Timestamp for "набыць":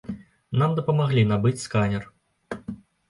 1.33-1.59